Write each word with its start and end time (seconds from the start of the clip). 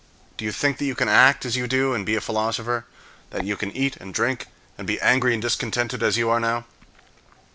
Do 0.35 0.45
you 0.45 0.51
think 0.51 0.79
that 0.79 0.85
you 0.85 0.95
can 0.95 1.07
act 1.07 1.45
as 1.45 1.55
you 1.55 1.67
do, 1.67 1.93
and 1.93 2.07
be 2.07 2.15
a 2.15 2.21
philosopher? 2.21 2.85
That 3.29 3.43
you 3.45 3.55
can 3.55 3.71
eat 3.77 3.97
and 3.97 4.11
drink, 4.11 4.47
and 4.75 4.87
be 4.87 4.99
angry 4.99 5.33
and 5.33 5.41
discontented 5.43 6.01
as 6.01 6.17
you 6.17 6.27
are 6.31 6.39
now? 6.39 6.65